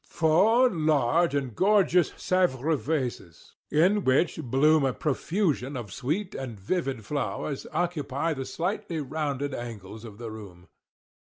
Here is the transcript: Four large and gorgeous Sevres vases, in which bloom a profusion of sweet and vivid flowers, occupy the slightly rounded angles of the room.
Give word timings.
Four 0.09 0.71
large 0.71 1.35
and 1.35 1.55
gorgeous 1.55 2.11
Sevres 2.17 2.79
vases, 2.83 3.53
in 3.69 4.03
which 4.03 4.41
bloom 4.41 4.83
a 4.83 4.93
profusion 4.93 5.77
of 5.77 5.93
sweet 5.93 6.33
and 6.33 6.59
vivid 6.59 7.05
flowers, 7.05 7.67
occupy 7.71 8.33
the 8.33 8.45
slightly 8.45 8.99
rounded 8.99 9.53
angles 9.53 10.03
of 10.03 10.17
the 10.17 10.31
room. 10.31 10.69